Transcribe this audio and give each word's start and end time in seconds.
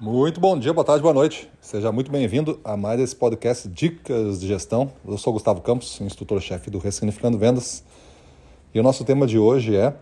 Muito 0.00 0.38
bom 0.38 0.56
dia, 0.56 0.72
boa 0.72 0.84
tarde, 0.84 1.02
boa 1.02 1.12
noite. 1.12 1.50
Seja 1.60 1.90
muito 1.90 2.08
bem-vindo 2.08 2.60
a 2.62 2.76
mais 2.76 3.00
esse 3.00 3.16
podcast 3.16 3.68
Dicas 3.68 4.38
de 4.38 4.46
Gestão. 4.46 4.92
Eu 5.04 5.18
sou 5.18 5.32
Gustavo 5.32 5.60
Campos, 5.60 6.00
instrutor-chefe 6.00 6.70
do 6.70 6.78
Ressignificando 6.78 7.36
Vendas. 7.36 7.82
E 8.72 8.78
o 8.78 8.82
nosso 8.84 9.04
tema 9.04 9.26
de 9.26 9.40
hoje 9.40 9.74
é 9.74 9.96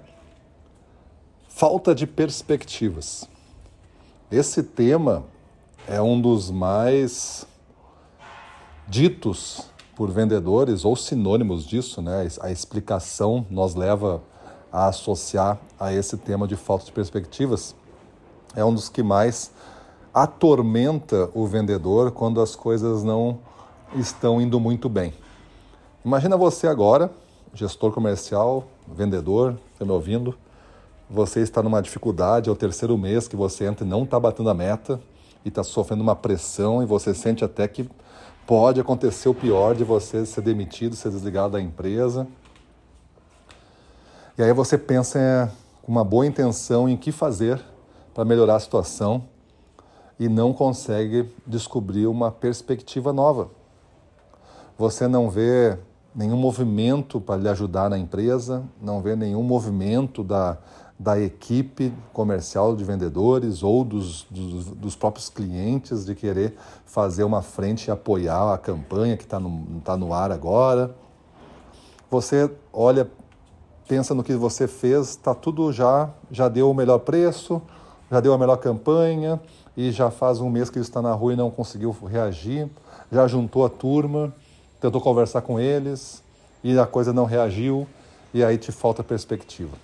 falta 1.49 1.95
de 1.95 2.07
perspectivas. 2.07 3.27
Esse 4.31 4.63
tema 4.63 5.25
é 5.89 5.99
um 6.03 6.21
dos 6.21 6.51
mais 6.51 7.47
ditos 8.87 9.63
por 9.95 10.11
vendedores 10.11 10.85
ou 10.85 10.95
sinônimos 10.95 11.65
disso, 11.65 12.03
né? 12.03 12.29
A 12.43 12.51
explicação 12.51 13.47
nos 13.49 13.75
leva 13.75 14.23
a 14.71 14.89
associar 14.89 15.59
a 15.81 15.91
esse 15.91 16.19
tema 16.19 16.47
de 16.47 16.55
falta 16.55 16.85
de 16.85 16.93
perspectivas. 16.93 17.75
É 18.55 18.63
um 18.63 18.75
dos 18.75 18.91
que 18.91 19.03
mais 19.03 19.51
atormenta 20.17 21.29
o 21.35 21.47
vendedor 21.47 22.11
quando 22.11 22.41
as 22.41 22.57
coisas 22.57 23.05
não 23.05 23.39
estão 23.95 24.41
indo 24.41 24.59
muito 24.59 24.89
bem. 24.89 25.13
Imagina 26.03 26.39
você 26.39 26.67
agora, 26.67 27.11
gestor 27.53 27.93
comercial, 27.93 28.67
vendedor, 28.89 29.59
está 29.75 29.85
me 29.85 29.91
ouvindo, 29.91 30.35
você 31.11 31.41
está 31.41 31.63
numa 31.63 31.83
dificuldade, 31.83 32.49
é 32.49 32.53
o 32.53 32.57
terceiro 32.57 32.97
mês 32.97 33.29
que 33.29 33.37
você 33.37 33.67
entra 33.67 33.85
e 33.85 33.89
não 33.89 34.05
está 34.05 34.19
batendo 34.19 34.49
a 34.49 34.55
meta 34.55 34.99
e 35.45 35.49
está 35.51 35.63
sofrendo 35.63 36.03
uma 36.03 36.17
pressão 36.17 36.83
e 36.83 36.87
você 36.87 37.13
sente 37.13 37.45
até 37.45 37.69
que 37.69 37.87
pode 38.47 38.81
acontecer 38.81 39.29
o 39.29 39.35
pior 39.35 39.75
de 39.75 39.85
você 39.85 40.25
ser 40.25 40.41
demitido, 40.41 40.97
ser 40.97 41.11
desligado 41.11 41.53
da 41.53 41.61
empresa. 41.61 42.27
E 44.39 44.43
aí 44.43 44.53
você 44.55 44.79
pensa 44.79 45.53
com 45.83 45.93
uma 45.93 46.03
boa 46.03 46.27
intenção 46.27 46.89
em 46.89 46.97
que 46.97 47.13
fazer 47.13 47.63
para 48.15 48.25
melhorar 48.25 48.57
a 48.57 48.61
situação 48.61 49.36
e 50.19 50.29
não 50.29 50.53
consegue 50.53 51.31
descobrir 51.47 52.07
uma 52.07 52.31
perspectiva 52.31 53.13
nova. 53.13 53.51
Você 54.79 55.07
não 55.07 55.31
vê 55.31 55.79
nenhum 56.15 56.37
movimento 56.37 57.21
para 57.21 57.41
lhe 57.41 57.49
ajudar 57.49 57.91
na 57.91 57.99
empresa, 57.99 58.65
não 58.81 59.03
vê 59.03 59.15
nenhum 59.15 59.43
movimento 59.43 60.25
da, 60.25 60.57
da 60.99 61.21
equipe 61.21 61.93
comercial 62.13 62.75
de 62.75 62.83
vendedores 62.83 63.63
ou 63.63 63.85
dos, 63.85 64.25
dos, 64.31 64.67
dos, 64.67 64.97
próprios 64.97 65.29
clientes 65.29 66.07
de 66.07 66.15
querer 66.15 66.57
fazer 66.87 67.25
uma 67.25 67.43
frente 67.43 67.89
e 67.89 67.91
apoiar 67.91 68.55
a 68.55 68.59
campanha 68.59 69.17
que 69.17 69.25
está 69.25 69.39
no, 69.39 69.81
tá 69.85 69.97
no 69.97 70.15
ar 70.15 70.33
agora. 70.33 70.95
Você 72.11 72.51
olha, 72.73 73.11
pensa 73.87 74.15
no 74.15 74.25
que 74.25 74.35
você 74.35 74.67
fez, 74.67 75.11
está 75.11 75.35
tudo 75.35 75.71
já, 75.71 76.09
já 76.31 76.49
deu 76.49 76.71
o 76.71 76.75
melhor 76.75 77.01
preço, 77.01 77.61
já 78.11 78.21
deu 78.21 78.33
a 78.33 78.39
melhor 78.39 78.57
campanha, 78.57 79.39
e 79.77 79.91
já 79.91 80.11
faz 80.11 80.41
um 80.41 80.49
mês 80.49 80.71
que 80.71 80.79
ele 80.79 80.85
está 80.85 81.03
na 81.03 81.13
rua 81.13 81.35
e 81.35 81.37
não 81.37 81.51
conseguiu 81.51 81.95
reagir, 82.09 82.69
já 83.13 83.27
juntou 83.29 83.65
a 83.65 83.69
turma, 83.69 84.35
tentou 84.81 85.01
conversar 85.01 85.43
com 85.43 85.61
eles 85.61 86.23
e 86.65 86.79
a 86.79 86.87
coisa 86.87 87.13
não 87.13 87.25
reagiu 87.25 87.87
e 88.33 88.43
aí 88.43 88.57
te 88.59 88.73
falta 88.73 89.05
perspectiva. 89.05 89.77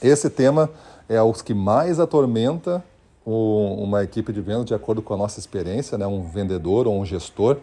Esse 0.00 0.30
tema 0.30 0.70
é 1.08 1.20
o 1.20 1.32
que 1.32 1.52
mais 1.52 1.98
atormenta 1.98 2.84
uma 3.26 4.02
equipe 4.02 4.32
de 4.32 4.40
vendas, 4.40 4.64
de 4.64 4.74
acordo 4.74 5.02
com 5.02 5.12
a 5.12 5.16
nossa 5.16 5.38
experiência, 5.38 5.98
né? 5.98 6.06
um 6.06 6.22
vendedor 6.22 6.86
ou 6.86 6.98
um 6.98 7.04
gestor, 7.04 7.58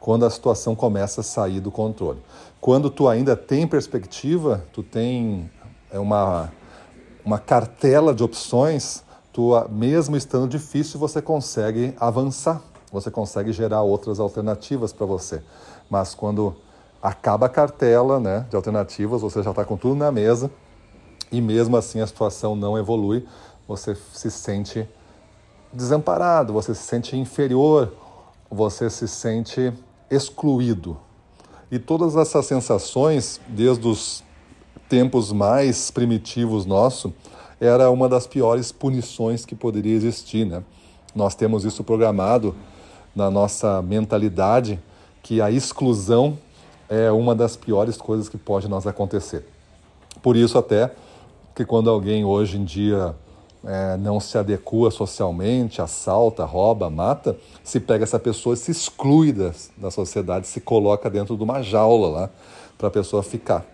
quando 0.00 0.24
a 0.24 0.30
situação 0.30 0.74
começa 0.74 1.20
a 1.20 1.24
sair 1.24 1.60
do 1.60 1.70
controle. 1.70 2.20
Quando 2.60 2.90
tu 2.90 3.06
ainda 3.06 3.36
tem 3.36 3.66
perspectiva, 3.66 4.64
tu 4.72 4.82
tem 4.82 5.48
é 5.90 5.98
uma, 5.98 6.52
uma 7.24 7.38
cartela 7.38 8.14
de 8.14 8.22
opções 8.22 9.02
tua, 9.38 9.68
mesmo 9.70 10.16
estando 10.16 10.48
difícil, 10.48 10.98
você 10.98 11.22
consegue 11.22 11.94
avançar, 12.00 12.60
você 12.90 13.08
consegue 13.08 13.52
gerar 13.52 13.82
outras 13.82 14.18
alternativas 14.18 14.92
para 14.92 15.06
você. 15.06 15.40
Mas 15.88 16.12
quando 16.12 16.56
acaba 17.00 17.46
a 17.46 17.48
cartela 17.48 18.18
né, 18.18 18.44
de 18.50 18.56
alternativas, 18.56 19.22
você 19.22 19.40
já 19.40 19.50
está 19.50 19.64
com 19.64 19.76
tudo 19.76 19.94
na 19.94 20.10
mesa 20.10 20.50
e 21.30 21.40
mesmo 21.40 21.76
assim 21.76 22.00
a 22.00 22.06
situação 22.08 22.56
não 22.56 22.76
evolui, 22.76 23.28
você 23.68 23.96
se 24.12 24.28
sente 24.28 24.88
desamparado, 25.72 26.52
você 26.52 26.74
se 26.74 26.82
sente 26.82 27.16
inferior, 27.16 27.92
você 28.50 28.90
se 28.90 29.06
sente 29.06 29.72
excluído. 30.10 30.96
E 31.70 31.78
todas 31.78 32.16
essas 32.16 32.44
sensações, 32.44 33.40
desde 33.46 33.86
os 33.86 34.24
tempos 34.88 35.30
mais 35.30 35.92
primitivos 35.92 36.66
nossos, 36.66 37.12
era 37.60 37.90
uma 37.90 38.08
das 38.08 38.26
piores 38.26 38.70
punições 38.70 39.44
que 39.44 39.54
poderia 39.54 39.94
existir. 39.94 40.44
Né? 40.44 40.62
Nós 41.14 41.34
temos 41.34 41.64
isso 41.64 41.82
programado 41.82 42.54
na 43.14 43.30
nossa 43.30 43.82
mentalidade, 43.82 44.80
que 45.22 45.40
a 45.40 45.50
exclusão 45.50 46.38
é 46.88 47.10
uma 47.10 47.34
das 47.34 47.56
piores 47.56 47.96
coisas 47.96 48.28
que 48.28 48.38
pode 48.38 48.68
nos 48.68 48.86
acontecer. 48.86 49.44
Por 50.22 50.36
isso 50.36 50.56
até 50.56 50.90
que 51.54 51.64
quando 51.64 51.90
alguém 51.90 52.24
hoje 52.24 52.56
em 52.56 52.64
dia 52.64 53.14
é, 53.64 53.96
não 53.96 54.20
se 54.20 54.38
adequa 54.38 54.90
socialmente, 54.90 55.82
assalta, 55.82 56.44
rouba, 56.44 56.88
mata, 56.88 57.36
se 57.64 57.80
pega 57.80 58.04
essa 58.04 58.18
pessoa, 58.18 58.54
se 58.54 58.70
exclui 58.70 59.32
da, 59.32 59.52
da 59.76 59.90
sociedade, 59.90 60.46
se 60.46 60.60
coloca 60.60 61.10
dentro 61.10 61.36
de 61.36 61.42
uma 61.42 61.62
jaula 61.62 62.08
lá 62.08 62.30
para 62.78 62.88
a 62.88 62.90
pessoa 62.90 63.22
ficar. 63.22 63.66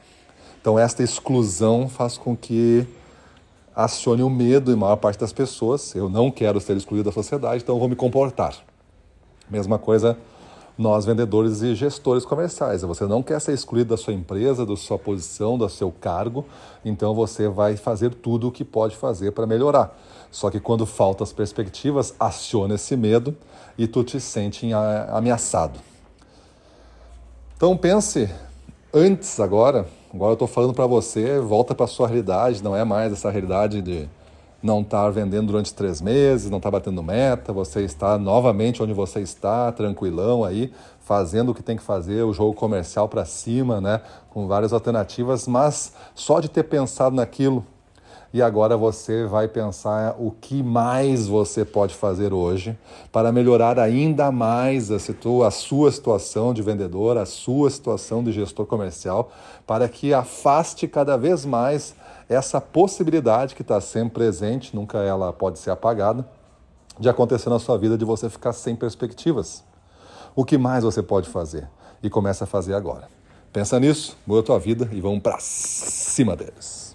Então 0.60 0.78
esta 0.78 1.02
exclusão 1.02 1.88
faz 1.88 2.16
com 2.16 2.34
que 2.34 2.86
acione 3.74 4.22
o 4.22 4.30
medo 4.30 4.72
em 4.72 4.76
maior 4.76 4.96
parte 4.96 5.18
das 5.18 5.32
pessoas. 5.32 5.94
Eu 5.94 6.08
não 6.08 6.30
quero 6.30 6.60
ser 6.60 6.76
excluído 6.76 7.10
da 7.10 7.12
sociedade, 7.12 7.62
então 7.62 7.74
eu 7.74 7.78
vou 7.78 7.88
me 7.88 7.96
comportar. 7.96 8.54
Mesma 9.50 9.78
coisa 9.78 10.16
nós 10.76 11.04
vendedores 11.04 11.62
e 11.62 11.74
gestores 11.74 12.24
comerciais. 12.24 12.82
Você 12.82 13.06
não 13.06 13.22
quer 13.22 13.40
ser 13.40 13.52
excluído 13.52 13.90
da 13.90 13.96
sua 13.96 14.12
empresa, 14.12 14.66
da 14.66 14.76
sua 14.76 14.98
posição, 14.98 15.56
do 15.56 15.68
seu 15.68 15.92
cargo, 15.92 16.44
então 16.84 17.14
você 17.14 17.48
vai 17.48 17.76
fazer 17.76 18.12
tudo 18.12 18.48
o 18.48 18.52
que 18.52 18.64
pode 18.64 18.96
fazer 18.96 19.32
para 19.32 19.46
melhorar. 19.46 19.96
Só 20.30 20.50
que 20.50 20.58
quando 20.58 20.84
faltam 20.84 21.22
as 21.22 21.32
perspectivas, 21.32 22.14
aciona 22.18 22.74
esse 22.74 22.96
medo 22.96 23.36
e 23.78 23.86
tu 23.86 24.02
te 24.02 24.20
sente 24.20 24.68
ameaçado. 25.12 25.78
Então 27.56 27.76
pense 27.76 28.28
antes 28.92 29.38
agora 29.38 29.86
Agora 30.14 30.30
eu 30.30 30.34
estou 30.34 30.46
falando 30.46 30.72
para 30.72 30.86
você, 30.86 31.40
volta 31.40 31.74
para 31.74 31.88
sua 31.88 32.06
realidade, 32.06 32.62
não 32.62 32.76
é 32.76 32.84
mais 32.84 33.12
essa 33.12 33.28
realidade 33.32 33.82
de 33.82 34.08
não 34.62 34.80
estar 34.80 35.02
tá 35.02 35.10
vendendo 35.10 35.48
durante 35.48 35.74
três 35.74 36.00
meses, 36.00 36.48
não 36.48 36.58
estar 36.58 36.70
tá 36.70 36.78
batendo 36.78 37.02
meta, 37.02 37.52
você 37.52 37.80
está 37.80 38.16
novamente 38.16 38.80
onde 38.80 38.92
você 38.92 39.18
está, 39.18 39.72
tranquilão 39.72 40.44
aí, 40.44 40.72
fazendo 41.00 41.50
o 41.50 41.54
que 41.54 41.64
tem 41.64 41.76
que 41.76 41.82
fazer, 41.82 42.22
o 42.22 42.32
jogo 42.32 42.54
comercial 42.54 43.08
para 43.08 43.24
cima, 43.24 43.80
né, 43.80 44.02
com 44.30 44.46
várias 44.46 44.72
alternativas, 44.72 45.48
mas 45.48 45.92
só 46.14 46.38
de 46.38 46.48
ter 46.48 46.62
pensado 46.62 47.16
naquilo, 47.16 47.66
e 48.34 48.42
agora 48.42 48.76
você 48.76 49.26
vai 49.26 49.46
pensar 49.46 50.16
o 50.18 50.32
que 50.32 50.60
mais 50.60 51.28
você 51.28 51.64
pode 51.64 51.94
fazer 51.94 52.32
hoje 52.32 52.76
para 53.12 53.30
melhorar 53.30 53.78
ainda 53.78 54.32
mais 54.32 54.90
a, 54.90 54.96
a 54.96 55.50
sua 55.52 55.92
situação 55.92 56.52
de 56.52 56.60
vendedor, 56.60 57.16
a 57.16 57.26
sua 57.26 57.70
situação 57.70 58.24
de 58.24 58.32
gestor 58.32 58.66
comercial, 58.66 59.30
para 59.64 59.88
que 59.88 60.12
afaste 60.12 60.88
cada 60.88 61.16
vez 61.16 61.44
mais 61.44 61.94
essa 62.28 62.60
possibilidade 62.60 63.54
que 63.54 63.62
está 63.62 63.80
sempre 63.80 64.14
presente, 64.14 64.74
nunca 64.74 64.98
ela 64.98 65.32
pode 65.32 65.60
ser 65.60 65.70
apagada, 65.70 66.28
de 66.98 67.08
acontecer 67.08 67.50
na 67.50 67.60
sua 67.60 67.78
vida 67.78 67.96
de 67.96 68.04
você 68.04 68.28
ficar 68.28 68.52
sem 68.52 68.74
perspectivas. 68.74 69.62
O 70.34 70.44
que 70.44 70.58
mais 70.58 70.82
você 70.82 71.04
pode 71.04 71.28
fazer? 71.28 71.68
E 72.02 72.10
começa 72.10 72.42
a 72.42 72.48
fazer 72.48 72.74
agora. 72.74 73.06
Pensa 73.52 73.78
nisso, 73.78 74.18
muda 74.26 74.40
a 74.40 74.44
tua 74.44 74.58
vida 74.58 74.88
e 74.90 75.00
vamos 75.00 75.20
para 75.20 75.36
cima 75.38 76.34
deles. 76.34 76.93